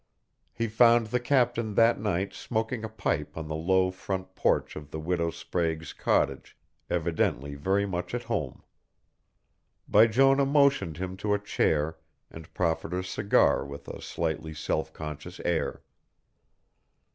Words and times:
He 0.51 0.67
found 0.67 1.05
the 1.05 1.19
captain 1.19 1.75
that 1.75 1.99
night 1.99 2.33
smoking 2.33 2.83
a 2.83 2.89
pipe 2.89 3.37
on 3.37 3.47
the 3.47 3.55
low 3.55 3.91
front 3.91 4.33
porch 4.33 4.75
of 4.75 4.89
the 4.89 4.99
Widow 4.99 5.29
Sprague's 5.29 5.93
cottage, 5.93 6.57
evidently 6.89 7.53
very 7.53 7.85
much 7.85 8.15
at 8.15 8.23
home. 8.23 8.63
Bijonah 9.87 10.47
motioned 10.47 10.97
him 10.97 11.17
to 11.17 11.35
a 11.35 11.39
chair 11.39 11.99
and 12.31 12.51
proffered 12.55 12.95
a 12.95 13.03
cigar 13.03 13.63
with 13.63 13.87
a 13.87 14.01
slightly 14.01 14.55
self 14.55 14.91
conscious 14.91 15.39
air. 15.45 15.83